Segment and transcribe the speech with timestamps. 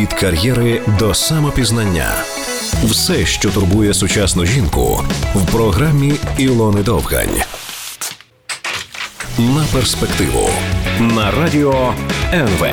[0.00, 2.12] від кар'єри до самопізнання.
[2.84, 7.42] Все, що турбує сучасну жінку, в програмі Ілони Довгань.
[9.38, 10.48] На перспективу
[11.00, 11.94] на радіо
[12.32, 12.66] НВ.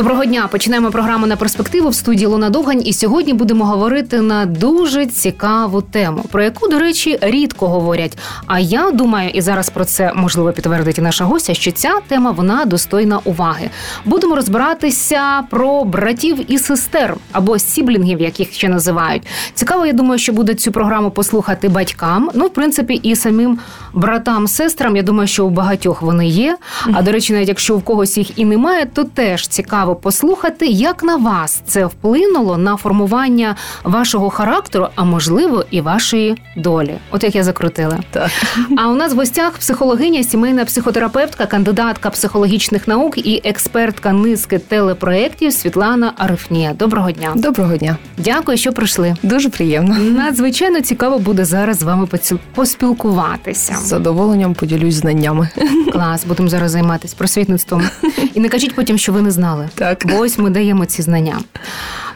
[0.00, 0.48] Доброго дня.
[0.50, 2.82] Починаємо програму на перспективу в студії Луна Довгань.
[2.84, 8.18] І сьогодні будемо говорити на дуже цікаву тему, про яку, до речі, рідко говорять.
[8.46, 12.64] А я думаю, і зараз про це можливо підтвердить наша гостя, що ця тема вона
[12.64, 13.70] достойна уваги.
[14.04, 19.26] Будемо розбиратися про братів і сестер або сіблінгів, яких ще називають.
[19.54, 22.30] Цікаво, я думаю, що буде цю програму послухати батькам.
[22.34, 23.58] Ну, в принципі, і самим
[23.92, 24.96] братам, сестрам.
[24.96, 26.56] Я думаю, що у багатьох вони є.
[26.92, 30.66] А до речі, навіть якщо в когось їх і немає, то теж цікаво цікаво послухати,
[30.66, 36.94] як на вас це вплинуло на формування вашого характеру, а можливо, і вашої долі.
[37.10, 37.98] От як я закрутила.
[38.10, 38.30] Так.
[38.78, 45.52] А у нас в гостях психологиня, сімейна психотерапевтка, кандидатка психологічних наук і експертка низки телепроєктів
[45.52, 46.72] Світлана Арифнія.
[46.74, 47.32] Доброго дня.
[47.34, 47.96] Доброго дня.
[48.18, 49.16] Дякую, що прийшли.
[49.22, 49.94] Дуже приємно.
[49.94, 52.08] Надзвичайно цікаво буде зараз з вами
[52.54, 53.74] поспілкуватися.
[53.74, 55.48] З задоволенням поділюсь знаннями.
[55.92, 57.82] Клас, будемо зараз займатися просвітництвом.
[58.34, 59.68] І не кажіть потім, що ви не знали.
[59.74, 60.04] Так.
[60.06, 61.38] Бо ось ми даємо ці знання.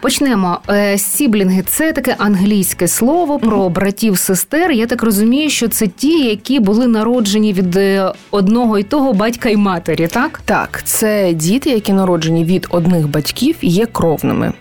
[0.01, 0.59] Почнемо.
[0.71, 4.71] Е, сіблінги це таке англійське слово про братів сестер.
[4.71, 9.49] Я так розумію, що це ті, які були народжені від е, одного і того батька
[9.49, 10.41] і матері, так?
[10.45, 14.53] Так, це діти, які народжені від одних батьків, є кровними.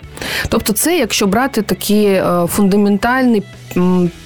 [0.50, 3.44] Тобто, це якщо брати такі е, фундаментальний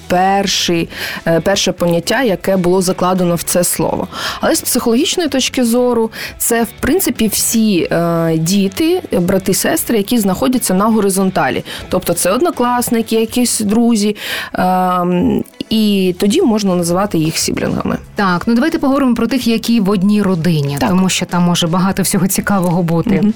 [0.08, 0.88] перший,
[1.26, 4.08] е, перше поняття, яке було закладено в це слово.
[4.40, 10.74] Але з психологічної точки зору, це в принципі всі е, діти, брати, сестри, які знаходяться
[10.74, 11.64] на горизонталі.
[11.88, 14.16] Тобто це однокласники, якісь друзі.
[14.54, 17.98] Ем, і тоді можна називати їх сіблінгами.
[18.14, 20.88] Так, ну давайте поговоримо про тих, які в одній родині, так.
[20.88, 23.20] тому що там може багато всього цікавого бути.
[23.22, 23.32] Угу.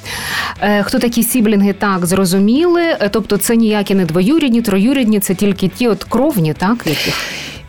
[0.83, 2.83] Хто такі сіблінги, так зрозуміли.
[3.11, 7.15] Тобто, це ніякі не двоюрідні, троюрідні, це тільки ті от кровні, так яких.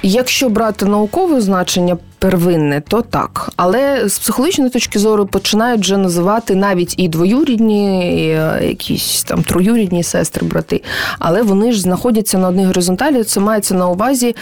[0.06, 3.50] Якщо брати наукове значення первинне, то так.
[3.56, 9.44] Але з психологічної точки зору починають вже називати навіть і двоюрідні, і е, якісь там
[9.44, 10.82] троюрідні сестри, брати.
[11.20, 13.24] Але вони ж знаходяться на одній горизонталі.
[13.24, 14.36] Це мається на увазі, е,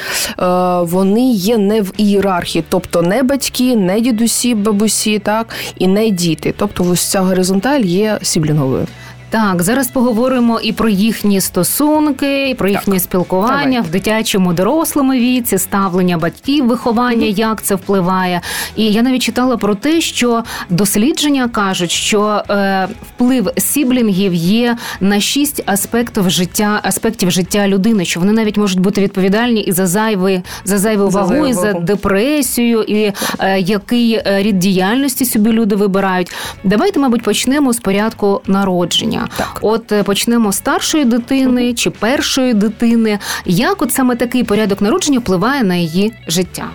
[0.81, 6.53] вони є не в ієрархії, тобто не батьки, не дідусі, бабусі, так і не діти.
[6.57, 8.87] Тобто, ось ця горизонталь є сіблінговою.
[9.31, 13.03] Так, зараз поговоримо і про їхні стосунки, і про їхнє так.
[13.03, 13.81] спілкування Давай.
[13.81, 17.39] в дитячому дорослому віці, ставлення батьків, виховання, mm-hmm.
[17.39, 18.41] як це впливає.
[18.75, 25.19] І я навіть читала про те, що дослідження кажуть, що е, вплив сіблінгів є на
[25.19, 30.41] шість аспектів життя, аспектів життя людини, що вони навіть можуть бути відповідальні і за зайвий,
[30.65, 36.31] за зайву вагу, і за депресію, і е, який е, рід діяльності собі люди вибирають.
[36.63, 39.20] Давайте, мабуть, почнемо з порядку народження.
[39.37, 39.59] Так.
[39.61, 43.19] От е, почнемо з старшої дитини чи першої дитини.
[43.45, 46.65] Як от саме такий порядок народження впливає на її життя?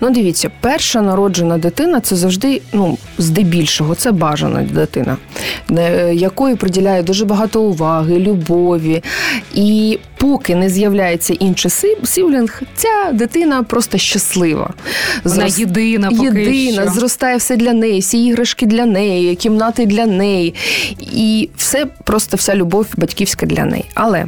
[0.00, 5.16] Ну, дивіться, перша народжена дитина це завжди, ну, здебільшого, це бажана дитина,
[5.70, 9.02] е, якої приділяє дуже багато уваги, любові.
[9.54, 11.70] І поки не з'являється інший
[12.04, 14.74] сіблінг, ця дитина просто щаслива.
[15.24, 15.58] Вона Зрос...
[15.58, 16.90] єдина, поки єдина, що.
[16.90, 20.54] зростає все для неї, всі іграшки для неї, кімнати для неї.
[21.00, 23.84] І все просто вся любов батьківська для неї.
[23.94, 24.26] Але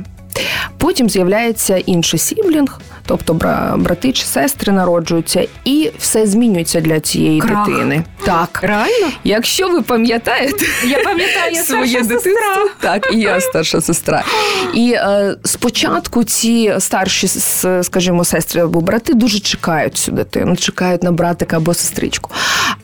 [0.78, 3.34] Потім з'являється інший сіблінг, тобто
[3.76, 7.68] брати чи сестри народжуються, і все змінюється для цієї Крах.
[7.68, 8.02] дитини.
[8.24, 9.06] Так, реально?
[9.24, 14.22] Якщо ви пам'ятаєте, я пам'ятаю своє дитинство, так і я старша сестра.
[14.74, 17.28] І е, спочатку ці старші,
[17.82, 22.30] скажімо, сестри або брати дуже чекають цю дитину, чекають на братика або сестричку.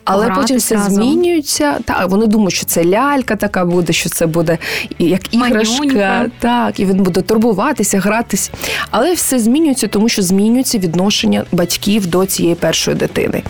[0.04, 0.94] Але Гратись потім все разом.
[0.94, 1.76] змінюється.
[1.84, 4.58] Так, вони думають, що це лялька така буде, що це буде
[4.98, 5.78] як іграшка.
[5.78, 6.26] Манюнька.
[6.38, 8.50] Так, і він буде турбуватися, гратись.
[8.90, 13.42] Але все змінюється, тому що змінюється відношення батьків до цієї першої дитини.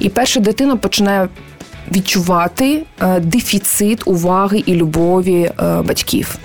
[0.00, 1.28] І перша дитина починає
[1.92, 6.38] відчувати е, дефіцит уваги і любові е, батьків.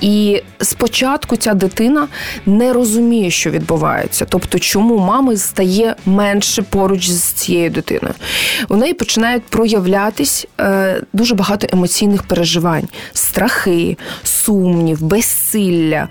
[0.00, 2.08] І спочатку ця дитина
[2.46, 8.14] не розуміє, що відбувається, тобто, чому мами стає менше поруч з цією дитиною.
[8.68, 16.08] У неї починають проявлятись е, дуже багато емоційних переживань, страхи, сумнів, безсилля.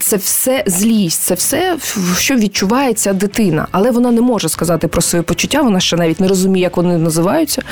[0.00, 1.76] Це все злість, це все,
[2.18, 6.20] що відчуває ця дитина, але вона не може сказати про свої почуття, вона ще навіть
[6.20, 7.62] не розуміє, як вони називаються.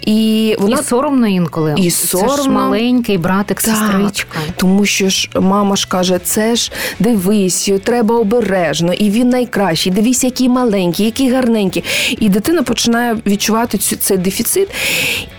[0.00, 1.74] І вона і соромно інколи.
[1.76, 2.36] І соромно.
[2.36, 4.38] Це ж маленький братик, сестричка.
[4.56, 9.92] Тому що ж мама ж каже, це ж дивись, треба обережно, і він найкращий.
[9.92, 11.84] Дивись, який маленький, який гарненький.
[12.18, 14.68] І дитина починає відчувати цю цей дефіцит.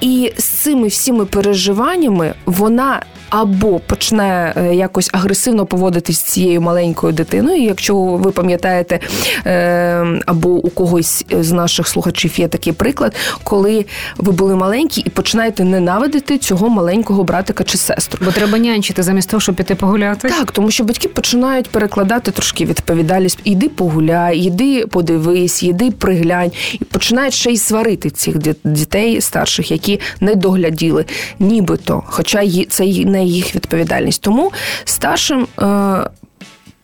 [0.01, 7.13] І з цими всіми переживаннями вона або почне е, якось агресивно поводитись з цією маленькою
[7.13, 7.63] дитиною.
[7.63, 9.00] Якщо ви пам'ятаєте,
[9.45, 13.86] е, або у когось з наших слухачів є такий приклад, коли
[14.18, 18.19] ви були маленькі і починаєте ненавидити цього маленького братика чи сестру.
[18.25, 20.30] Бо треба нянчити замість того, щоб піти погуляти.
[20.30, 23.39] Так, тому що батьки починають перекладати трошки відповідальність.
[23.44, 30.00] Іди погуляй, іди подивись, іди приглянь, і починають ще й сварити цих дітей старших, які
[30.19, 31.06] не догляділи,
[31.39, 34.21] нібито, хоча це не їх відповідальність.
[34.21, 34.51] Тому
[34.85, 35.65] старшим е,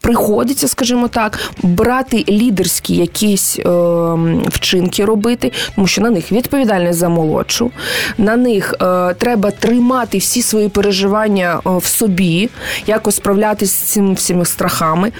[0.01, 3.63] приходиться, скажімо так, брати лідерські якісь е,
[4.47, 7.71] вчинки робити, тому що на них відповідальність за молодшу,
[8.17, 12.49] на них е, треба тримати всі свої переживання е, в собі,
[12.87, 15.11] якось справлятися з цими всіми страхами.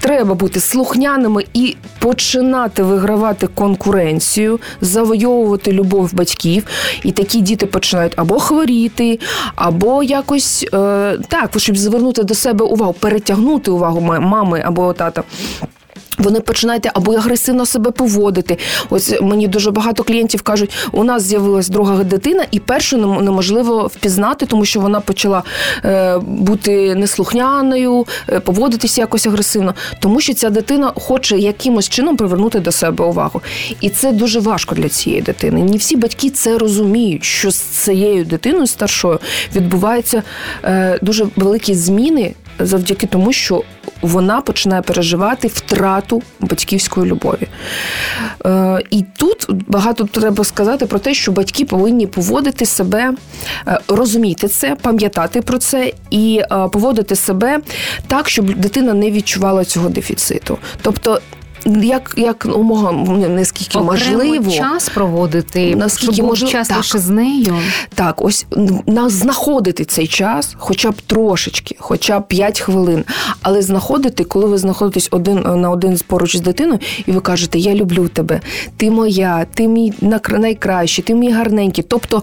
[0.00, 6.66] Треба бути слухняними і починати вигравати конкуренцію, завойовувати любов батьків.
[7.02, 9.18] І такі діти починають або хворіти,
[9.54, 14.00] або якось е, так, щоб звернути до себе увагу, перетягнути увагу
[14.30, 15.22] мами або тата.
[16.20, 18.58] Вони починають або агресивно себе поводити.
[18.90, 24.46] Ось мені дуже багато клієнтів кажуть, у нас з'явилась друга дитина, і першу неможливо впізнати,
[24.46, 25.42] тому що вона почала
[25.84, 32.60] е, бути неслухняною, е, поводитися якось агресивно, тому що ця дитина хоче якимось чином привернути
[32.60, 33.40] до себе увагу.
[33.80, 35.62] І це дуже важко для цієї дитини.
[35.62, 39.18] Не всі батьки це розуміють, що з цією дитиною старшою
[39.56, 40.22] відбуваються
[40.64, 42.34] е, дуже великі зміни
[42.66, 43.62] завдяки тому, що
[44.02, 47.48] вона починає переживати втрату батьківської любові.
[48.46, 53.14] Е, І тут багато треба сказати про те, що батьки повинні поводити себе,
[53.68, 57.60] е, розуміти це, пам'ятати про це і е, поводити себе
[58.06, 60.58] так, щоб дитина не відчувала цього дефіциту.
[60.82, 61.20] Тобто
[61.66, 62.92] як як умога
[63.28, 67.56] наскільки Окремо можливо час проводити, наскільки щоб можливо час лише з нею.
[67.94, 68.46] Так, ось
[68.86, 73.04] на знаходити цей час, хоча б трошечки, хоча б 5 хвилин,
[73.42, 77.74] але знаходити, коли ви знаходитесь один на один поруч з дитиною, і ви кажете, я
[77.74, 78.40] люблю тебе,
[78.76, 79.92] ти моя, ти мій
[80.30, 81.84] найкращий, ти мій гарненький.
[81.88, 82.22] Тобто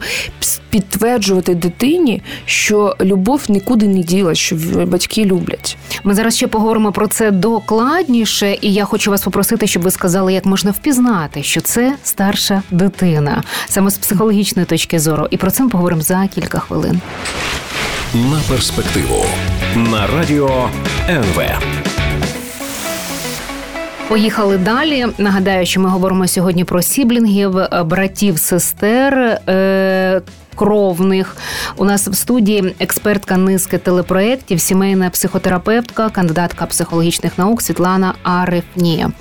[0.69, 4.55] підтверджувати дитині, що любов нікуди не діла, що
[4.87, 5.77] батьки люблять.
[6.03, 10.33] Ми зараз ще поговоримо про це докладніше, і я хочу вас попросити, щоб ви сказали,
[10.33, 15.27] як можна впізнати, що це старша дитина, саме з психологічної точки зору.
[15.31, 17.01] І про це ми поговоримо за кілька хвилин.
[18.13, 19.25] На перспективу
[19.75, 20.69] на радіо
[21.09, 21.41] НВ.
[24.07, 25.05] Поїхали далі.
[25.17, 29.41] Нагадаю, що ми говоримо сьогодні про сіблінгів, братів, сестер.
[30.57, 31.37] Кровних.
[31.75, 39.11] У нас в студії експертка низки телепроєктів, сімейна психотерапевтка, кандидатка психологічних наук Світлана Арефнія.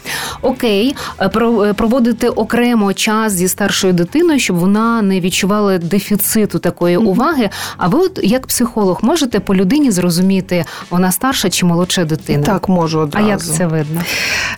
[0.42, 6.96] Окей, е, е, проводити окремо час зі старшою дитиною, щоб вона не відчувала дефіциту такої
[6.96, 7.50] уваги.
[7.76, 12.42] А ви, от як психолог, можете по людині зрозуміти, вона старша чи молодша дитина?
[12.42, 13.26] Так, можу одразу.
[13.26, 14.00] А як це видно?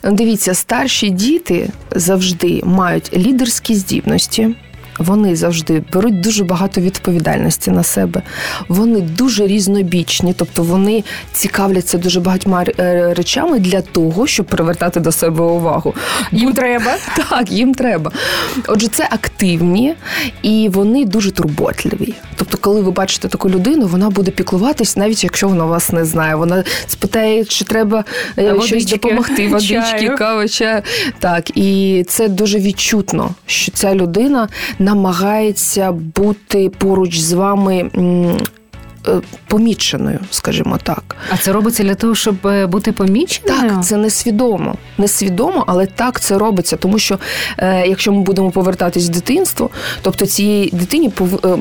[0.05, 4.57] Дивіться, старші діти завжди мають лідерські здібності
[4.99, 8.23] вони завжди беруть дуже багато відповідальності на себе.
[8.69, 15.13] Вони дуже різнобічні, тобто вони цікавляться дуже багатьма е, речами для того, щоб привертати до
[15.13, 15.95] себе увагу.
[16.33, 16.97] Їм треба
[17.31, 18.13] так, їм треба.
[18.67, 19.95] Отже, це активні
[20.43, 22.15] і вони дуже турботливі.
[22.37, 26.35] Тобто, коли ви бачите таку людину, вона буде піклуватись, навіть якщо вона вас не знає.
[26.35, 28.05] Вона спитає, чи треба
[28.39, 28.67] е, водички.
[28.67, 30.83] щось допомогти, водички, кава, чаю.
[31.19, 34.49] Так, і це дуже відчутно, що ця людина
[34.89, 37.91] намагається бути поруч з вами
[39.49, 41.17] поміченою, скажімо так.
[41.31, 43.71] А це робиться для того, щоб е, бути поміченою?
[43.71, 44.75] Так, це несвідомо.
[44.99, 46.77] Несвідомо, але так це робиться.
[46.77, 47.19] Тому що
[47.59, 49.71] е, якщо ми будемо повертатись в дитинство,
[50.03, 51.11] тобто цій дитині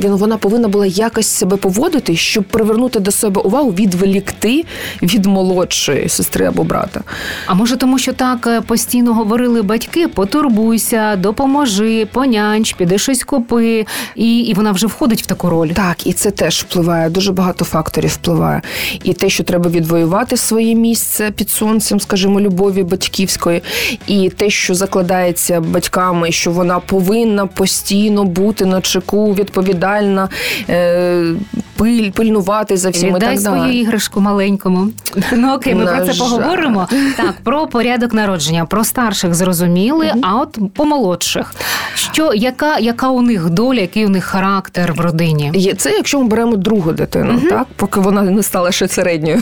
[0.03, 4.65] вона повинна була якось себе поводити, щоб привернути до себе увагу, відволікти
[5.03, 7.01] від молодшої сестри або брата.
[7.45, 14.39] А може, тому що так постійно говорили батьки: потурбуйся, допоможи, понянч, піди щось купи, і,
[14.39, 15.69] і вона вже входить в таку роль.
[15.69, 18.61] Так, і це теж впливає дуже багато факторів впливає.
[19.03, 23.63] І те, що треба відвоювати своє місце під сонцем, скажімо, любові батьківської,
[24.07, 30.29] і те, що закладається батьками, що вона повинна постійно бути на чеку, відповідальна.
[30.69, 31.33] Е-
[31.77, 33.17] пиль, пильнувати за всім.
[33.17, 33.77] І так свою далі.
[33.77, 34.87] іграшку маленькому.
[35.33, 36.25] Ну окей, ми На про це жаль.
[36.25, 36.87] поговоримо.
[37.17, 41.53] Так, про порядок народження, про старших зрозуміли, а от по молодших.
[41.95, 45.73] Що, яка, яка у них доля, який у них характер в родині?
[45.77, 47.16] Це, якщо ми беремо другу дитину,
[47.49, 49.41] так поки вона не стала ще середньою.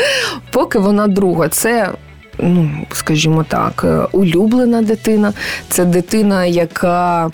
[0.50, 1.88] поки вона друга, це.
[2.38, 5.32] Ну, скажімо так, е, улюблена дитина.
[5.68, 7.30] Це дитина, яка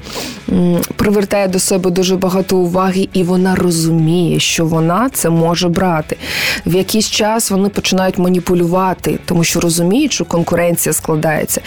[0.97, 6.17] привертає до себе дуже багато уваги, і вона розуміє, що вона це може брати.
[6.67, 11.61] В якийсь час вони починають маніпулювати, тому що розуміють, що конкуренція складається,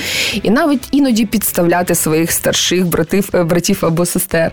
[0.44, 4.52] і навіть іноді підставляти своїх старших братів, е, братів або сестер.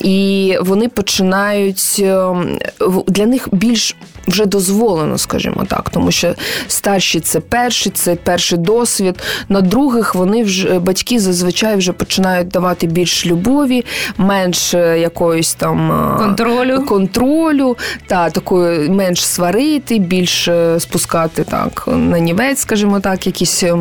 [0.00, 2.58] І вони починають ем,
[3.06, 6.34] для них більш вже дозволено, скажімо так, тому що
[6.68, 9.22] старші це перші, це перший досвід.
[9.48, 13.84] На других вони вже батьки зазвичай вже починають давати більш любові,
[14.18, 16.84] менш е, якоїсь там е, Контролю.
[16.88, 23.72] контролю, та такої менш сварити, більш е, спускати так на нівець, скажімо так, якісь е,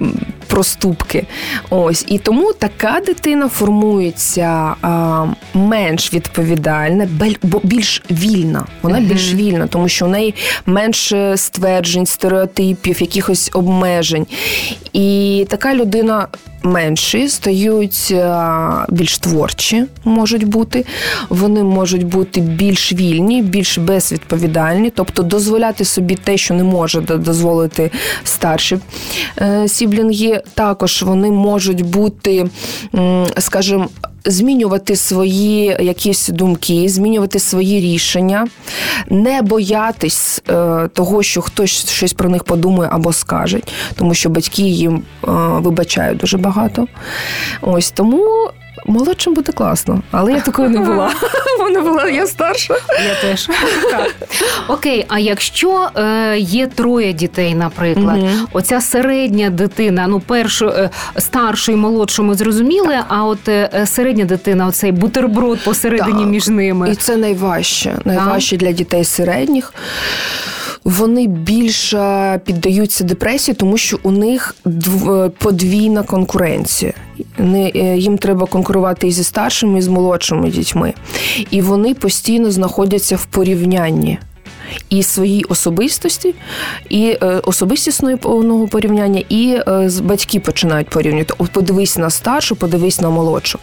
[0.00, 1.26] м, проступки.
[1.70, 7.08] Ось і тому така дитина формується а, менш відповідальна,
[7.62, 8.66] більш вільна.
[8.82, 10.34] Вона більш вільна, тому що в неї
[10.66, 14.26] менше стверджень, стереотипів, якихось обмежень.
[14.92, 16.28] І така людина.
[16.62, 18.14] Менші стають
[18.88, 20.84] більш творчі, можуть бути.
[21.28, 27.90] Вони можуть бути більш вільні, більш безвідповідальні, тобто дозволяти собі те, що не може дозволити
[28.24, 28.78] старші
[29.38, 30.42] е, сіблінги.
[30.54, 32.50] Також вони можуть бути,
[33.38, 33.88] скажімо,
[34.24, 38.48] змінювати свої якісь думки, змінювати свої рішення,
[39.10, 43.60] не боятись е, того, що хтось щось про них подумає або скаже,
[43.94, 46.86] тому що батьки їм е, вибачають дуже багато.
[47.62, 48.50] Ось тому.
[48.86, 51.10] Молодшим буде класно, але я такою не була.
[51.58, 52.74] Вона була я старша.
[53.06, 53.48] Я теж.
[53.90, 54.14] Так.
[54.68, 58.46] Окей, а якщо е, є троє дітей, наприклад, Мгм.
[58.52, 64.24] оця середня дитина, ну першу е, старшу і молодшу ми зрозуміли, а от е, середня
[64.24, 66.26] дитина, оцей бутерброд посередині Так.
[66.28, 66.90] між ними.
[66.90, 67.94] І це найважче.
[68.04, 69.72] Найважче для дітей середніх.
[70.88, 76.92] Вони більше піддаються депресії, тому що у них е, подвійна конкуренція.
[77.38, 80.94] Не, е, їм треба конкурувати і зі старшими, і з молодшими дітьми.
[81.50, 84.18] І вони постійно знаходяться в порівнянні.
[84.90, 86.34] І своїй особистості,
[86.88, 91.34] і е, особистісної повного порівняння, і е, батьки починають порівнювати.
[91.38, 93.58] От подивись на старшу, подивись на молодшу.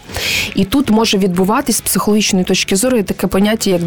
[0.54, 3.80] І тут може відбуватись з психологічної точки зору таке поняття, як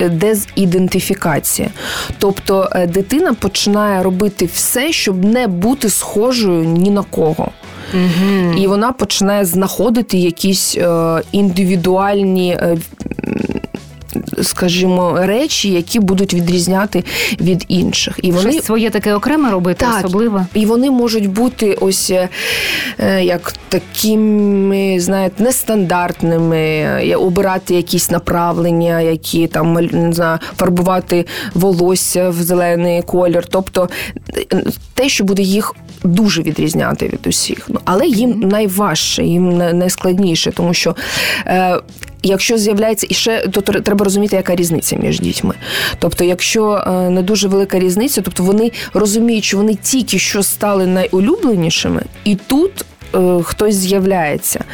[0.00, 1.70] е, дезідентифікація.
[2.18, 7.48] Тобто е, дитина починає робити все, щоб не бути схожою ні на кого.
[7.94, 8.58] Мгм.
[8.58, 12.52] І вона починає знаходити якісь е, індивідуальні.
[12.52, 12.78] е,
[14.42, 17.04] Скажімо, речі, які будуть відрізняти
[17.40, 19.98] від інших, і вони Щось своє таке окреме робити, Так.
[19.98, 20.46] особливо.
[20.54, 22.28] і вони можуть бути ось е,
[22.98, 32.28] е, як такими, знаєте, нестандартними, е, обирати якісь направлення, які там не знаю, фарбувати волосся
[32.30, 33.46] в зелений колір.
[33.50, 33.88] Тобто
[34.94, 35.74] те, що буде їх
[36.04, 37.66] дуже відрізняти від усіх.
[37.68, 40.96] Ну, але їм найважче, їм найскладніше, тому що.
[42.22, 45.54] Якщо з'являється і ще то треба розуміти, яка різниця між дітьми.
[45.98, 50.86] Тобто, якщо е, не дуже велика різниця, тобто вони розуміють, що вони тільки що стали
[50.86, 52.84] найулюбленішими, і тут
[53.14, 54.64] е, хтось з'являється.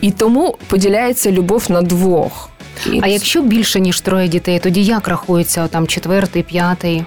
[0.00, 2.50] І тому поділяється любов на двох.
[2.92, 7.04] І А якщо більше ніж троє дітей, тоді як рахується там четвертий, п'ятий?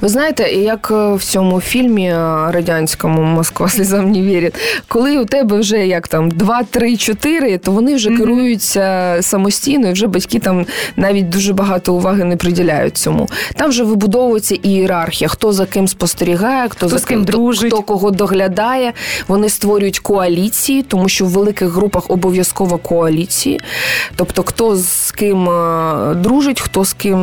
[0.00, 2.14] Ви знаєте, як е, в цьому фільмі е,
[2.50, 4.54] радянському Москва слізам не вірить,
[4.88, 8.18] коли у тебе вже як там 2, 3, 4, то вони вже Мгм.
[8.18, 10.66] керуються самостійно, і вже батьки там
[10.96, 13.28] навіть дуже багато уваги не приділяють цьому.
[13.56, 17.72] Там вже вибудовується ієрархія, хто за ким спостерігає, хто, Хто за ким дружить.
[17.72, 18.92] хто кого доглядає.
[19.28, 23.60] Вони створюють коаліції, тому що в великих групах обов'язково коаліції.
[24.16, 24.91] Тобто, хто з
[25.22, 27.18] ким е, дружить, хто з ким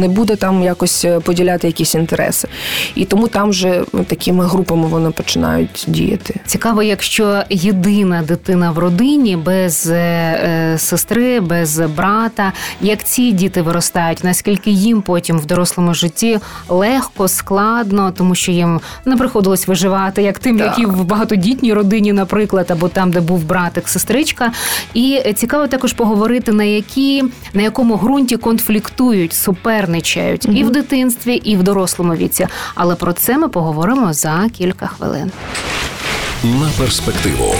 [0.00, 2.48] не буде там якось е, поділяти якісь інтереси.
[2.94, 6.40] І тому там вже такими групами вони починають діяти.
[6.46, 14.24] Цікаво, якщо єдина дитина в родині без е, сестри, без брата, як ці діти виростають,
[14.24, 16.38] наскільки їм потім в дорослому житті
[16.68, 20.66] легко, складно, тому що їм не приходилось виживати, як тим, Так.
[20.66, 24.52] які в багатодітній родині, наприклад, або там, де був братик, сестричка.
[24.94, 27.13] І цікаво також поговорити, на які
[27.54, 32.46] на якому ґрунті конфліктують, суперничають і в дитинстві, і в дорослому віці.
[32.74, 35.30] Але про це ми поговоримо за кілька хвилин.
[36.44, 37.54] На перспективу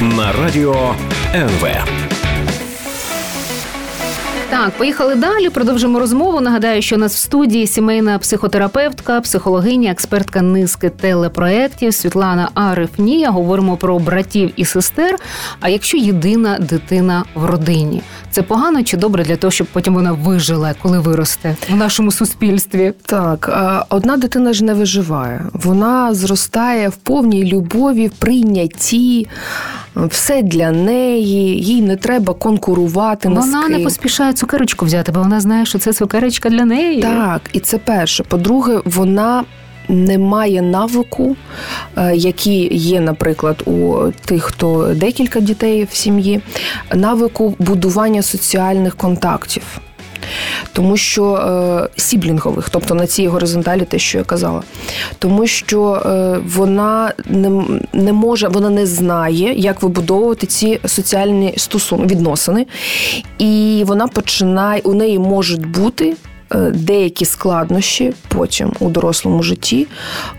[0.00, 0.94] на радіо
[1.34, 1.68] НВ.
[4.50, 5.50] Так, поїхали далі.
[5.50, 6.40] Продовжимо розмову.
[6.40, 13.30] Нагадаю, що у нас в студії сімейна психотерапевтка, психологиня, експертка низки телепроєктів Світлана Арифнія.
[13.30, 15.16] Говоримо про братів і сестер.
[15.60, 20.12] А якщо єдина дитина в родині, це погано чи добре для того, щоб потім вона
[20.12, 22.92] вижила, коли виросте в нашому суспільстві?
[23.06, 23.50] Так,
[23.88, 25.44] одна дитина ж не виживає.
[25.52, 29.26] Вона зростає в повній любові, в прийнятті.
[29.96, 33.28] Все для неї, їй не треба конкурувати.
[33.28, 37.02] Вона не поспішає цукерочку взяти, бо вона знає, що це цукерочка для неї.
[37.02, 38.24] Так, і це перше.
[38.24, 39.44] По-друге, вона
[39.90, 41.36] не має навику,
[41.96, 46.40] е, які є, наприклад, у тих, хто декілька дітей в сім'ї,
[46.94, 49.80] навику будування соціальних контактів.
[50.72, 54.62] Тому що е, сіблінгових, тобто на цій горизонталі, те, що я казала,
[55.18, 62.06] тому що е, вона не не може, вона не знає, як вибудовувати ці соціальні стосунки
[62.06, 62.66] відносини,
[63.38, 66.16] і вона починає у неї можуть бути
[66.74, 69.86] деякі складнощі потім у дорослому житті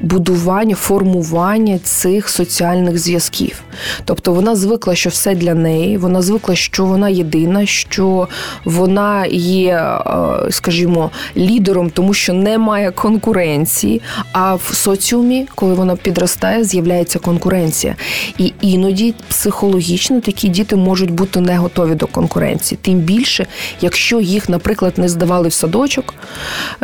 [0.01, 3.63] будування, формування цих соціальних зв'язків.
[4.06, 8.27] Тобто вона звикла, що все для неї, вона звикла, що вона єдина, що
[8.65, 14.01] вона є, е, скажімо, лідером, тому що немає конкуренції.
[14.32, 17.96] А в соціумі, коли вона підростає, з'являється конкуренція.
[18.38, 22.80] І іноді психологічно такі діти можуть бути не готові до конкуренції.
[22.82, 23.46] Тим більше,
[23.82, 26.13] якщо їх, наприклад, не здавали в садочок діточок,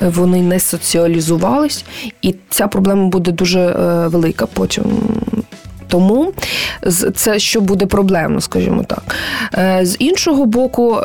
[0.02, 1.86] е, вони не соціалізувались,
[2.22, 4.84] і ця проблема буде дуже е, велика потім.
[5.90, 6.34] Тому
[7.16, 9.16] це що буде проблемно, скажімо так.
[9.58, 10.98] Е, з іншого боку,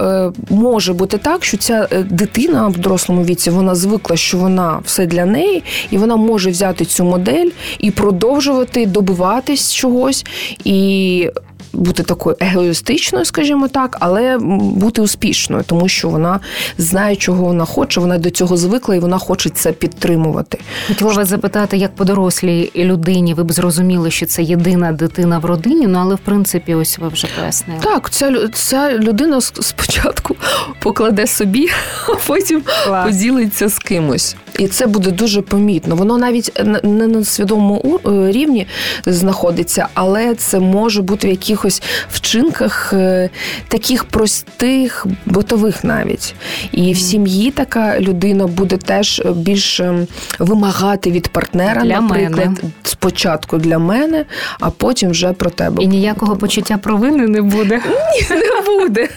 [0.50, 5.24] може бути так, що ця дитина в дорослому віці вона звикла, що вона все для
[5.24, 10.24] неї, і вона може взяти цю модель і продовжувати добиватись чогось.
[10.64, 11.30] і
[11.72, 16.40] бути такою егоїстичною, скажімо так, але бути успішною, тому що вона
[16.78, 20.58] знає, чого вона хоче, вона до цього звикла і вона хоче це підтримувати.
[20.88, 25.44] Хотіла вас запитати, як по дорослій людині ви б зрозуміли, що це єдина дитина в
[25.44, 27.80] родині, ну але в принципі, ось ви вже пояснили.
[27.82, 30.36] Так, ця ця людина спочатку
[30.80, 31.68] покладе собі,
[32.08, 33.06] а потім Клас.
[33.06, 34.36] поділиться з кимось.
[34.58, 35.96] І це буде дуже помітно.
[35.96, 38.66] Воно навіть не на свідомому е, рівні
[39.06, 43.30] знаходиться, але це може бути в якихось вчинках е,
[43.68, 46.34] таких простих, битових навіть.
[46.72, 50.06] І в сім'ї така людина буде теж більш ем,
[50.38, 52.56] вимагати від партнера, для наприклад, мене.
[52.82, 54.24] спочатку для мене,
[54.60, 55.82] а потім вже про тебе.
[55.82, 57.80] І ніякого почуття провини не буде.
[57.86, 59.08] Ні, не буде.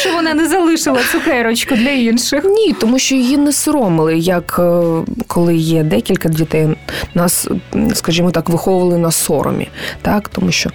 [0.00, 2.44] Що вона не залишила цукерочку для інших?
[2.44, 4.60] Ні, тому що її не соромили як.
[4.64, 6.68] Е, коли є декілька дітей,
[7.14, 7.48] нас,
[7.94, 9.68] скажімо так, виховували на соромі,
[10.02, 10.28] так?
[10.28, 10.70] Тому що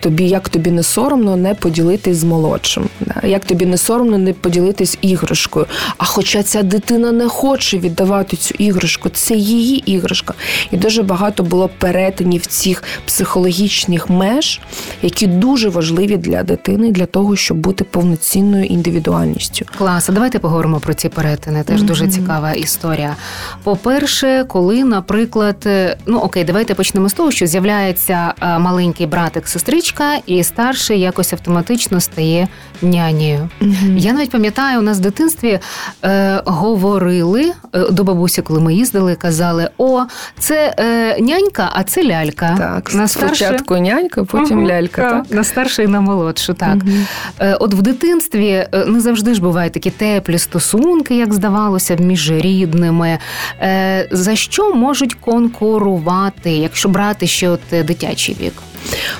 [0.00, 2.88] тобі, як тобі не соромно, не поділитись з молодшим,
[3.22, 5.66] як тобі не соромно не поділитись іграшкою.
[5.98, 10.34] А хоча ця дитина не хоче віддавати цю іграшку, це її іграшка.
[10.70, 14.60] І дуже багато було перетинів цих психологічних меж,
[15.02, 19.66] які дуже важливі для дитини, для того, щоб бути повноцінною індивідуальністю.
[19.78, 21.62] Клас, а давайте поговоримо про ці перетини.
[21.62, 21.84] Теж mm-hmm.
[21.84, 23.16] дуже цікава історія.
[23.62, 29.48] По-перше, коли, наприклад, е, ну окей, давайте почнемо з того, що з'являється е, маленький братик,
[29.48, 29.89] сестричка,
[30.26, 32.48] і старший якось автоматично стає
[32.82, 33.48] нянею.
[33.60, 35.60] mm Я навіть пам'ятаю, у нас в дитинстві
[36.04, 40.02] е, говорили е, до бабусі, коли ми їздили, казали: О,
[40.38, 42.54] це е, нянька, а це лялька.
[42.58, 45.02] Так, на спочатку нянька, потім угу, лялька.
[45.02, 46.54] Так, так, На старшу і на молодшу.
[46.54, 46.92] Так угу.
[47.38, 53.18] е, от в дитинстві не завжди ж бувають такі теплі стосунки, як здавалося, між рідними.
[53.60, 58.52] Е, за що можуть конкурувати, якщо брати ще от е, дитячий вік?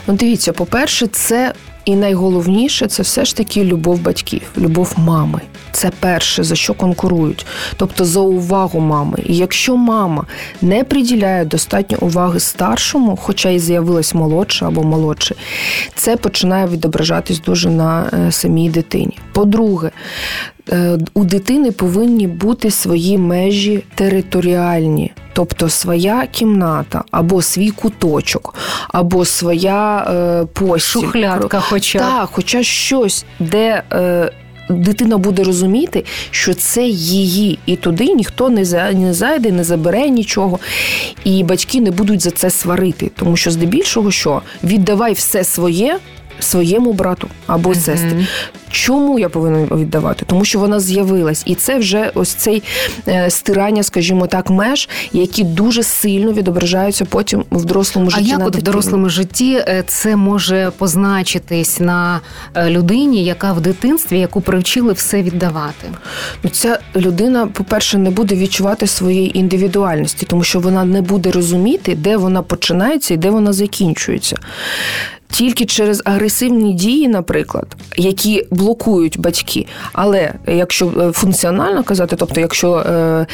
[0.07, 1.53] Ну, дивіться, по-перше, це
[1.85, 5.41] і найголовніше це все ж таки любов батьків, любов мами.
[5.73, 7.47] Це перше, за що конкурують,
[7.77, 9.19] тобто за увагу мами.
[9.27, 10.27] І якщо мама
[10.63, 15.37] не приділяє достатньо уваги старшому, хоча й з'явилась молодша або молодший,
[15.95, 19.19] це починає відображатись дуже на е, самій дитині.
[19.33, 19.91] По-друге,
[21.15, 28.55] у дитини повинні бути свої межі територіальні, тобто своя кімната, або свій куточок,
[28.89, 31.01] або своя е, постіль.
[31.01, 33.83] Шухлядка хоча Так, хоча щось, де.
[33.93, 34.33] Е,
[34.71, 38.65] Дитина буде розуміти, що це її, і туди ніхто не
[39.15, 40.59] зайде, не забере нічого,
[41.25, 45.99] і батьки не будуть за це сварити, тому що здебільшого що віддавай все своє
[46.41, 48.27] своєму брату або сестрі.
[48.71, 50.25] Чому я повинен віддавати?
[50.27, 52.63] Тому що вона з'явилась, і це вже ось цей
[53.09, 58.25] е, стирання, скажімо так, меж, які дуже сильно відображаються потім в дорослому житті.
[58.27, 62.21] А як от в дорослому житті е, це може позначитись на
[62.55, 65.89] е, людині, яка в дитинстві, яку привчили все віддавати?
[66.43, 71.95] Ну, ця людина, по-перше, не буде відчувати своєї індивідуальності, тому що вона не буде розуміти,
[71.95, 74.37] де вона починається і де вона закінчується
[75.31, 77.67] тільки через агресивні дії, наприклад,
[77.97, 79.67] які блокують батьки.
[79.93, 83.27] Але якщо е, функціонально казати, тобто, якщо е,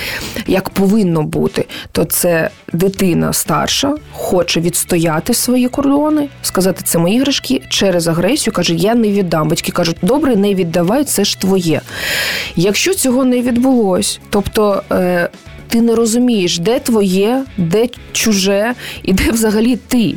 [0.46, 7.62] як повинно бути, то це дитина старша хоче відстояти свої кордони, сказати, це мої іграшки
[7.68, 9.48] через агресію, каже, я не віддам.
[9.48, 11.80] Батьки кажуть, добре, не віддавай, це ж твоє.
[12.56, 14.82] Якщо цього не відбулось, тобто.
[14.92, 15.28] Е,
[15.68, 20.14] ти не розумієш, де твоє, де чуже і де взагалі ти.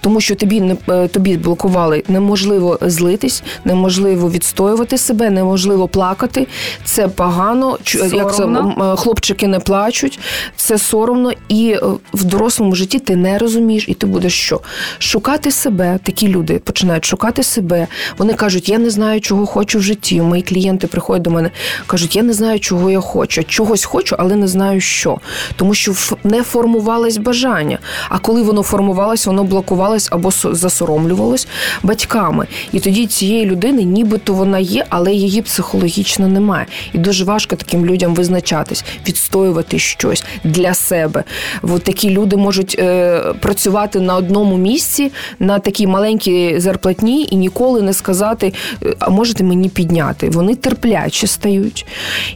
[0.00, 6.46] Тому що тобі не е, тобі блокували неможливо злитись, неможливо відстоювати себе, неможливо плакати.
[6.84, 8.16] Це погано, соромно.
[8.16, 10.18] як це е, хлопчики не плачуть,
[10.56, 11.80] це соромно, і е,
[12.14, 14.60] в дорослому житті ти не розумієш, і ти будеш що?
[14.98, 15.98] Шукати себе.
[16.02, 17.86] Такі люди починають шукати себе.
[18.18, 20.22] Вони кажуть, я не знаю, чого хочу в житті.
[20.22, 21.50] Мої клієнти приходять до мене,
[21.86, 23.44] кажуть, я не знаю, чого я хочу.
[23.44, 25.18] Чогось хочу, але не знаю що,
[25.56, 27.78] тому що не формувалось бажання.
[28.08, 31.48] А коли воно формувалось, воно блокувалось або засоромлювалось
[31.82, 32.46] батьками.
[32.72, 36.66] І тоді цієї людини, нібито вона є, але її психологічно немає.
[36.92, 41.24] І дуже важко таким людям визначатись, відстоювати щось для себе.
[41.62, 47.82] От такі люди можуть е, працювати на одному місці на такій маленькій зарплатні і ніколи
[47.82, 50.30] не сказати, «Е, а можете мені підняти.
[50.30, 51.86] Вони терплячі стають.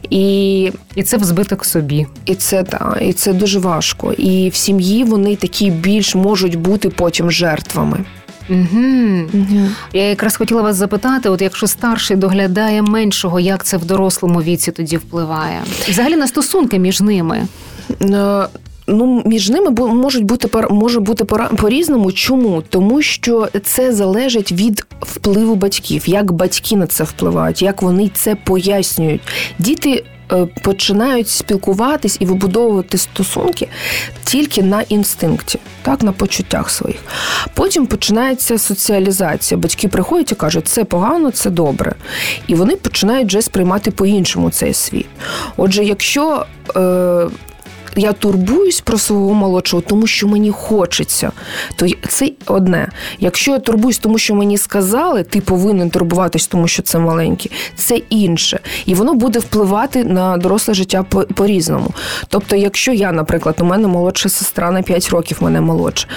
[0.09, 2.07] І і це взбиток собі.
[2.25, 4.13] І це та, і це дуже важко.
[4.13, 8.05] І в сім'ї вони такі більш можуть бути потім жертвами.
[8.49, 8.83] Угу.
[9.33, 9.69] Угу.
[9.93, 14.71] Я якраз хотіла вас запитати: от якщо старший доглядає меншого, як це в дорослому віці
[14.71, 15.61] тоді впливає?
[15.89, 17.47] Взагалі на стосунки між ними?
[18.01, 18.47] Е,
[18.87, 21.23] ну, між ними можуть бути може бути
[21.57, 22.11] по різному.
[22.11, 22.63] Чому?
[22.69, 28.35] Тому що це залежить від впливу батьків, як батьки на це впливають, як вони це
[28.35, 29.21] пояснюють.
[29.59, 30.03] Діти
[30.63, 33.67] починають спілкуватись і вибудовувати стосунки
[34.23, 36.99] тільки на інстинкті, так, на почуттях своїх.
[37.53, 39.57] Потім починається соціалізація.
[39.57, 41.95] Батьки приходять і кажуть, це погано, це добре.
[42.47, 45.07] І вони починають вже сприймати по-іншому цей світ.
[45.57, 47.27] Отже, якщо е,
[47.95, 51.31] я турбуюсь про свого молодшого, тому що мені хочеться.
[51.75, 52.89] То це одне.
[53.19, 57.95] Якщо я турбуюсь, тому що мені сказали, ти повинен турбуватись, тому що це маленький, це
[58.09, 58.59] інше.
[58.85, 61.03] І воно буде впливати на доросле життя
[61.35, 61.93] по різному.
[62.27, 66.07] Тобто, якщо я, наприклад, у мене молодша сестра на 5 років мене молодша,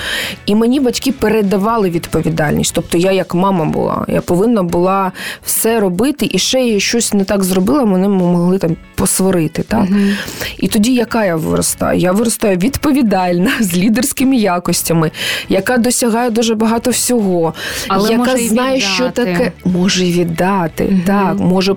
[0.46, 2.74] і мені батьки передавали відповідальність.
[2.74, 5.12] Тобто я як мама була, я повинна була
[5.44, 9.62] все робити, і ще я щось не так зробила, мене могли там посварити.
[9.62, 9.86] Так?
[9.90, 9.98] Угу.
[10.58, 11.67] І тоді яка я виросла?
[11.68, 12.00] Виростаю.
[12.00, 15.10] Я виростаю відповідальна з лідерськими якостями,
[15.48, 17.54] яка досягає дуже багато всього,
[17.88, 18.94] Але яка може знає, віддати.
[18.94, 20.84] що таке може віддати.
[20.84, 21.00] Угу.
[21.06, 21.74] Так, може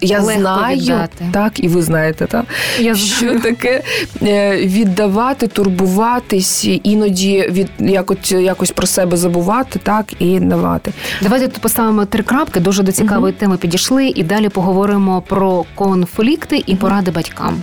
[0.00, 1.24] я Легко знаю, віддати.
[1.32, 2.44] так, і ви знаєте, так
[2.78, 3.82] я що таке
[4.22, 10.92] е, віддавати, турбуватись, іноді від якось якось про себе забувати, так і давати.
[11.22, 12.60] Давайте тут поставимо три крапки.
[12.60, 13.40] Дуже до цікавої угу.
[13.40, 17.62] теми підійшли, і далі поговоримо про конфлікти і поради батькам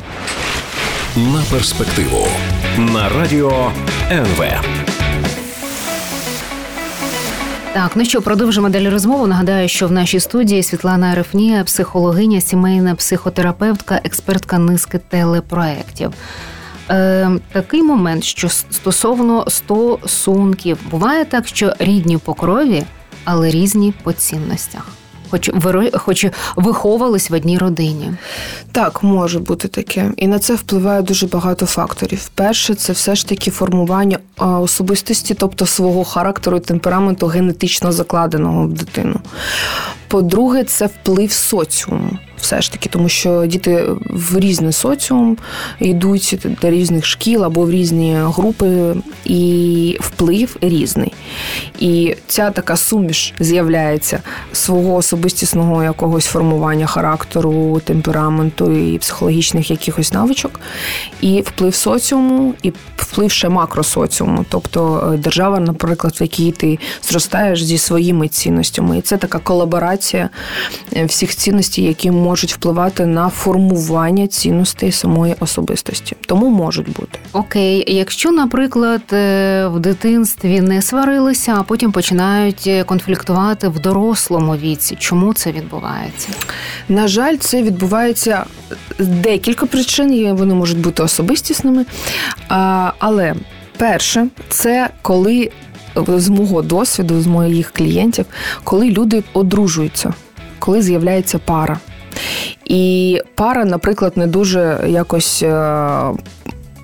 [1.16, 2.28] на перспективу
[2.78, 3.72] на радіо
[4.12, 4.44] НВ.
[7.74, 9.28] Так, ну що, продовжимо далі розмову.
[9.28, 16.12] Нагадаю, що в нашій студії Світлана Арефнія, психологиня, сімейна психотерапевтка, експертка низки телепроєктів.
[16.90, 22.84] Е, Такий момент, що стосовно стосунків, буває так, що рідні по крові,
[23.24, 24.99] але різні по цінностях
[25.30, 25.52] хоч
[25.94, 28.14] хоч виховувались в одній родині.
[28.72, 32.30] Так, може бути таке, і на це впливає дуже багато факторів.
[32.36, 38.74] Перше, це все ж таки формування особистості, тобто свого характеру і темпераменту генетично закладеного в
[38.74, 39.20] дитину.
[40.08, 45.38] По-друге, це вплив соціуму все ж таки, тому що діти в різний соціум
[45.80, 51.14] йдуть до різних шкіл або в різні групи, і вплив різний.
[51.80, 54.20] І ця така суміш з'являється
[54.54, 60.60] свого особистісного якогось формування характеру, темпераменту і психологічних якихось навичок,
[61.22, 67.64] і вплив соціуму, і вплив ще макросоціуму, тобто е, держава, наприклад, в якій ти зростаєш
[67.64, 68.98] зі своїми цінностями.
[68.98, 70.30] І це така колаборація
[70.96, 77.20] е, всіх цінностей, які можуть впливати на формування цінностей самої особистості, тому можуть бути.
[77.34, 84.98] Окей, якщо, наприклад, е, в дитинстві не сварилися, а потім починають конфліктувати в дорослому віці,
[85.10, 86.30] Чому це відбувається?
[86.90, 88.46] На жаль, це відбувається
[89.00, 90.36] декілька причин.
[90.36, 91.86] Вони можуть бути особистісними.
[92.98, 93.36] Але
[93.78, 95.52] перше, це коли
[95.96, 98.26] з мого досвіду, з моїх клієнтів,
[98.64, 100.14] коли люди одружуються,
[100.60, 101.80] коли з'являється пара.
[102.66, 106.04] І пара, наприклад, не дуже якось е,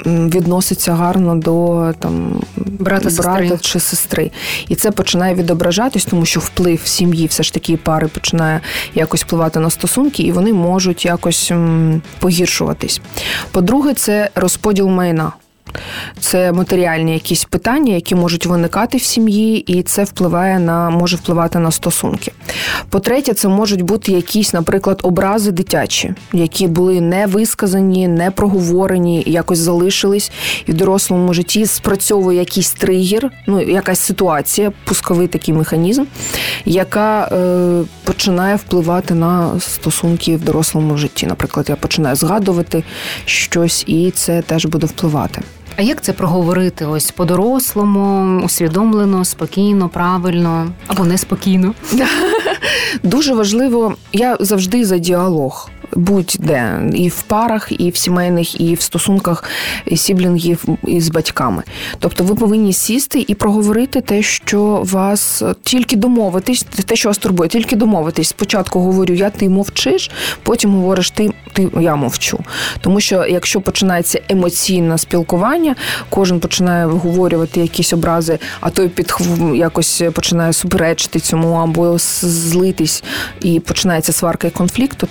[0.05, 4.31] відноситься гарно до там брата, брата чи сестри.
[4.67, 8.61] І це починає відображатись, тому що вплив сім'ї все ж таки пари починає
[8.95, 11.51] якось впливати на стосунки, і вони можуть якось
[12.19, 13.01] погіршуватись.
[13.51, 15.31] По-друге, це розподіл майна.
[16.19, 21.59] Це матеріальні якісь питання, які можуть виникати в сім'ї, і це впливає на може впливати
[21.59, 22.31] на стосунки.
[22.89, 29.59] По-третє, це можуть бути якісь, наприклад, образи дитячі, які були не висказані, не проговорені, якось
[29.59, 30.31] залишились
[30.65, 36.03] і в дорослому житті спрацьовує якийсь тригер, ну якась ситуація, пусковий такий механізм,
[36.65, 41.27] яка е, починає впливати на стосунки в дорослому житті.
[41.27, 42.83] Наприклад, я починаю згадувати
[43.25, 45.41] щось, і це теж буде впливати.
[45.77, 46.85] А як це проговорити?
[46.85, 51.73] Ось по-дорослому, усвідомлено, спокійно, правильно або неспокійно?
[53.03, 58.81] Дуже важливо, я завжди за діалог будь-де і в парах, і в сімейних, і в
[58.81, 59.43] стосунках
[59.95, 61.63] сіблінгів із батьками.
[61.99, 67.49] Тобто ви повинні сісти і проговорити те, що вас тільки домовитись, те, що вас турбує,
[67.49, 68.27] тільки домовитись.
[68.27, 70.11] Спочатку говорю, я ти мовчиш,
[70.43, 72.39] потім говориш ти, ти я мовчу.
[72.81, 75.75] Тому що якщо починається емоційне спілкування,
[76.09, 79.13] кожен починає виговорювати якісь образи, а той під
[79.55, 83.03] якось починає суперечити цьому або злитись,
[83.41, 85.07] і починається сварка і конфлікт, то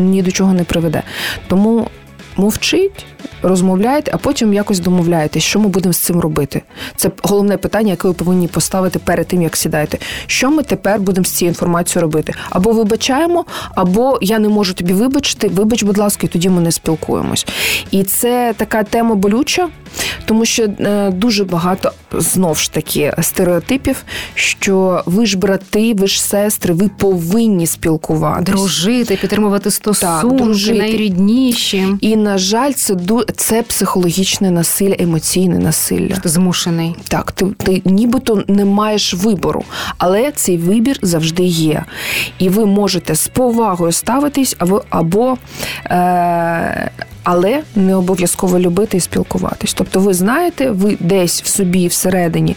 [0.00, 1.02] ні до чого не приведе.
[1.48, 1.88] Тому
[2.36, 3.06] мовчить,
[3.42, 6.62] розмовляєте, а потім якось домовляєтесь, що ми будемо з цим робити.
[6.96, 9.98] Це головне питання, яке ви повинні поставити перед тим, як сідаєте.
[10.26, 12.32] Що ми тепер будемо з цією інформацією робити?
[12.50, 16.72] Або вибачаємо, або я не можу тобі вибачити, вибач, будь ласка, і тоді ми не
[16.72, 17.46] спілкуємось.
[17.90, 19.68] І це така тема болюча,
[20.24, 26.22] тому що е, дуже багато знов ж таки стереотипів, що ви ж брати, ви ж
[26.22, 28.52] сестри, ви повинні спілкуватися.
[28.52, 30.78] Дружити, підтримувати стосунки, так, дружити.
[30.78, 31.86] найрідніші.
[32.00, 32.96] І, на жаль, це
[33.36, 36.16] це психологічне насилля, емоційне насилля.
[36.16, 36.94] Ти змушений.
[37.08, 39.64] Так, ти ти нібито не маєш вибору,
[39.98, 41.84] але цей вибір завжди є.
[42.38, 45.36] І ви можете з повагою ставитись або або.
[45.84, 46.90] Е-
[47.22, 49.74] але не обов'язково любити і спілкуватись.
[49.74, 52.56] Тобто, ви знаєте, ви десь в собі всередині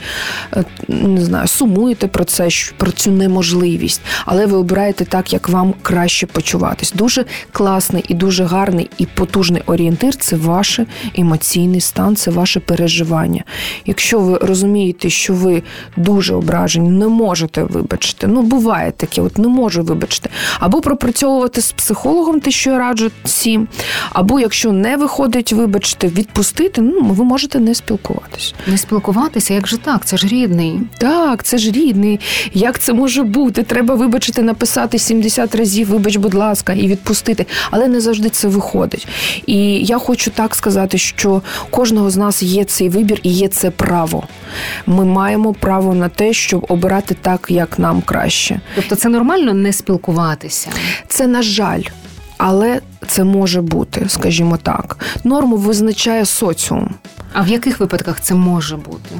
[0.53, 5.73] е, не знаю, сумуєте про це, про цю неможливість, але ви обираєте так, як вам
[5.81, 6.91] краще почуватись.
[6.91, 10.79] Дуже класний і дуже гарний і потужний орієнтир це ваш
[11.17, 13.43] емоційний стан, це ваше переживання.
[13.85, 15.63] Якщо ви розумієте, що ви
[15.97, 18.27] дуже ображені, не можете вибачити.
[18.27, 20.29] Ну, буває таке, от не можу вибачити.
[20.59, 23.67] Або пропрацьовувати з психологом, те, що я раджу всім,
[24.11, 28.53] або як якщо не виходить, вибачте, відпустити, ну ви можете не спілкуватися.
[28.67, 30.05] Не спілкуватися, як же так?
[30.05, 30.79] Це ж рідний.
[30.97, 32.19] Так, це ж рідний.
[32.53, 33.63] Як це може бути?
[33.63, 37.45] Треба вибачити, написати 70 разів, вибач, будь ласка, і відпустити.
[37.71, 39.07] Але не завжди це виходить.
[39.45, 43.71] І я хочу так сказати, що кожного з нас є цей вибір і є це
[43.71, 44.23] право.
[44.85, 48.59] Ми маємо право на те, щоб обирати так, як нам краще.
[48.75, 50.69] Тобто, це нормально не спілкуватися.
[51.07, 51.81] Це на жаль
[52.37, 54.97] але це може бути, скажімо так.
[55.23, 56.89] Норму визначає соціум.
[57.33, 59.15] А в яких випадках це може бути?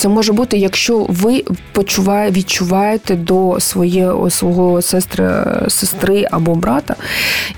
[0.00, 5.30] Це може бути, якщо ви почуває, відчуваєте до своєї свого сестри,
[5.68, 6.94] сестри або брата,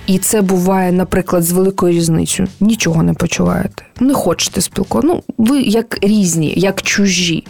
[0.07, 2.49] і це буває, наприклад, з великою різницею.
[2.61, 5.09] Нічого не почуваєте, не хочете спілкувати.
[5.09, 7.45] Ну, ви як різні, як чужі.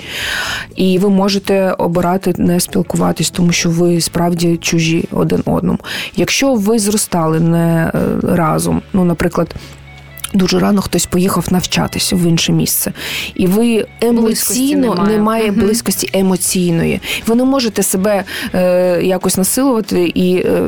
[0.76, 5.78] І ви можете обирати не спілкуватись, тому що ви справді чужі один одному.
[6.16, 9.55] Якщо ви зростали не е, разом, ну, наприклад.
[10.35, 12.92] Дуже рано хтось поїхав навчатися в інше місце,
[13.35, 15.61] і ви емоційно немає, немає угу.
[15.61, 17.01] близькості емоційної.
[17.27, 20.62] Ви не можете себе е, якось насилувати і е,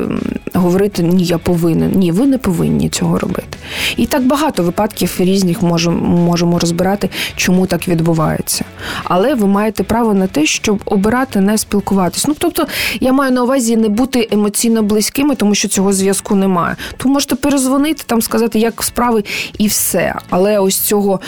[0.53, 1.91] говорити Ні, я повинен.
[1.95, 3.57] Ні, ви не повинні цього робити.
[3.97, 8.65] І так багато випадків різних можемо можемо розбирати, чому так відбувається.
[9.03, 12.27] Але ви маєте право на те, щоб обирати не спілкуватись.
[12.27, 12.67] Ну тобто,
[12.99, 16.75] я маю на увазі не бути емоційно близькими, тому що цього зв'язку немає.
[16.97, 19.23] То можете перезвонити там, сказати, як справи
[19.57, 20.15] і все.
[20.29, 21.19] Але ось цього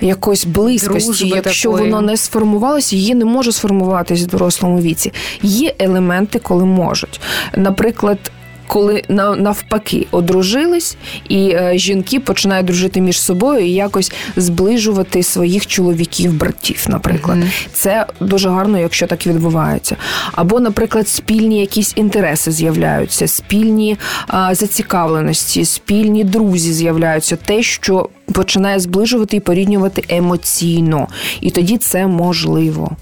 [0.00, 1.90] якось близькості, Дружби якщо такої.
[1.90, 5.12] воно не сформувалося, її не може сформуватись в дорослому віці.
[5.42, 7.20] Є елементи, коли можуть.
[7.56, 8.18] Наприклад,
[8.66, 10.96] коли навпаки одружились,
[11.28, 17.38] і е, жінки починають дружити між собою і якось зближувати своїх чоловіків, братів, наприклад.
[17.38, 17.68] Mm-hmm.
[17.72, 19.96] Це дуже гарно, якщо так відбувається.
[20.32, 28.80] Або, наприклад, спільні якісь інтереси з'являються, спільні а, зацікавленості, спільні друзі з'являються, те, що починає
[28.80, 31.08] зближувати і поріднювати емоційно,
[31.40, 32.96] і тоді це можливо.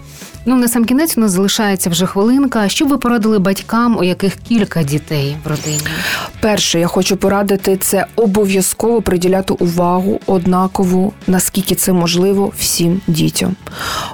[0.47, 2.69] Ну на сам кінець у нас залишається вже хвилинка.
[2.69, 5.81] Що ви порадили батькам, у яких кілька дітей в родині?
[6.41, 13.57] Перше, я хочу порадити це обов'язково приділяти увагу однакову, наскільки це можливо всім дітям.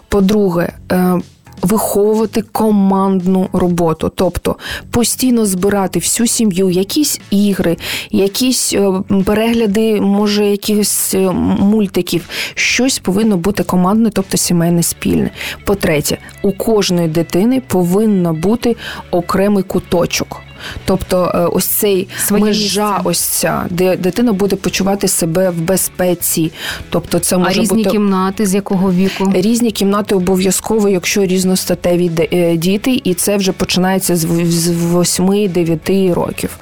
[0.08, 1.20] По-друге, е,
[1.62, 4.56] виховувати командну роботу, тобто
[4.90, 7.76] постійно збирати всю сім'ю, якісь ігри,
[8.10, 8.92] якісь е,
[9.24, 12.28] перегляди, може, якихось е, мультиків.
[12.54, 15.30] Щось повинно бути командне, тобто сімейне спільне.
[15.64, 18.76] По-третє, у кожної дитини повинна бути
[19.10, 20.40] окремий куточок.
[20.84, 23.02] Тобто, е, ось цей Своє межа, місце.
[23.04, 26.52] ось ця, де дитина буде почувати себе в безпеці.
[26.90, 29.32] Тобто, це може а різні бути кімнати з якого віку?
[29.34, 36.58] Різні кімнати обов'язково, якщо різностатеві е, діти, і це вже починається з 8-9 років.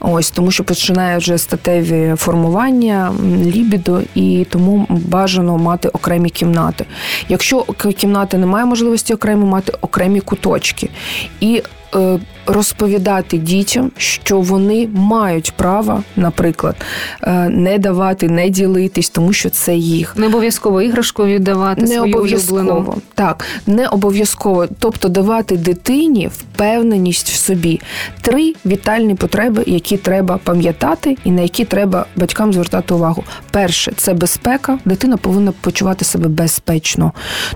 [0.00, 3.12] Ось тому, що починає вже статеві формування,
[3.44, 6.84] лібідо, і тому бажано мати окремі кімнати.
[7.28, 7.62] Якщо
[7.96, 10.88] кімнати немає можливості окремо мати окремі куточки.
[11.40, 11.62] І
[11.94, 16.76] е, розповідати дітям, що вони мають право, наприклад,
[17.22, 20.16] е, не давати, не ділитись, тому що це їх.
[20.16, 22.60] Не обов'язково іграшку віддавати не свою обов'язково.
[22.60, 22.94] улюблену.
[23.14, 24.66] Так, не обов'язково.
[24.78, 27.80] Тобто давати дитині впевненість в собі.
[28.20, 33.24] Три вітальні потреби, які треба пам'ятати, і на які треба батькам звертати увагу.
[33.50, 34.78] Перше це безпека.
[34.84, 37.12] Дитина повинна почувати себе безпечно,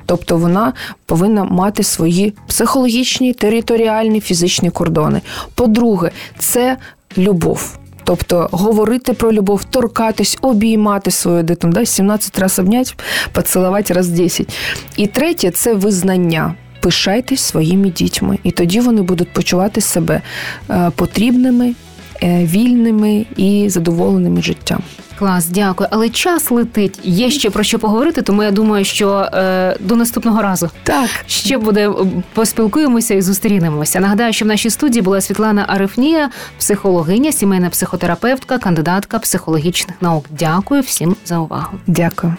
[0.07, 0.73] тобто вона
[1.07, 5.21] повинна мати свої психологічні, територіальні, фізичні кордони.
[5.55, 6.77] По-друге, це
[7.19, 7.79] любов.
[8.05, 11.87] Тобто говорити про любов, торкатись, обіймати свою дитину, да?
[11.87, 12.97] 17 разів обнять,
[13.33, 14.59] поцілувати раз 10.
[14.97, 16.55] І третє це визнання.
[16.81, 20.23] Пишайтесь своїми дітьми, і тоді вони будуть почувати себе
[20.71, 21.75] е, потрібними,
[22.23, 24.79] вільними і задоволеними життям.
[25.19, 25.89] Клас, дякую.
[25.93, 26.99] Але час летить.
[27.03, 31.59] Є ще про що поговорити, тому я думаю, що е, до наступного разу так ще
[31.59, 31.91] буде
[32.35, 34.01] поспілкуємося і зустрінемося.
[34.01, 40.25] Нагадаю, що в нашій студії була Світлана Арифнія, психологиня, сімейна психотерапевтка, кандидатка психологічних наук.
[40.31, 41.79] Дякую всім за увагу.
[41.87, 42.35] Дякую.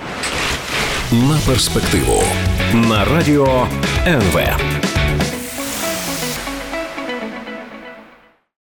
[1.11, 2.23] На перспективу
[2.73, 3.67] на радіо
[4.07, 4.39] НВ.